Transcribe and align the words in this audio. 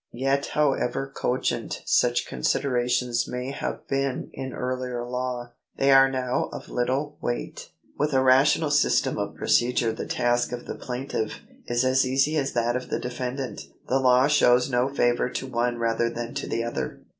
Yet 0.13 0.47
however 0.57 1.11
cogent 1.15 1.83
such 1.85 2.25
considerations 2.25 3.27
may 3.27 3.51
have 3.51 3.87
been 3.87 4.31
in 4.33 4.51
earlier 4.51 5.05
law, 5.05 5.51
they 5.77 5.91
are 5.91 6.09
now 6.09 6.49
of 6.51 6.69
little 6.69 7.19
weight. 7.21 7.69
With 7.99 8.11
a 8.13 8.23
rational 8.23 8.71
system 8.71 9.19
of 9.19 9.35
procedure 9.35 9.93
the 9.93 10.07
task 10.07 10.53
of 10.53 10.65
the 10.65 10.73
plaintiff 10.73 11.41
is 11.67 11.85
as 11.85 12.03
easy 12.03 12.35
as 12.37 12.53
that 12.53 12.75
of 12.75 12.89
the 12.89 12.97
defendant. 12.97 13.67
The 13.89 13.99
law 13.99 14.25
shows 14.25 14.71
no 14.71 14.89
favour 14.91 15.29
to 15.29 15.45
one 15.45 15.77
rather 15.77 16.09
than 16.09 16.33
to 16.33 16.47
the 16.47 16.63
other. 16.63 17.01